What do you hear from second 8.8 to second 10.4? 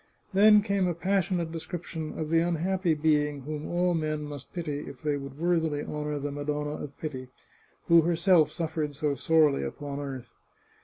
so sorely upon earth.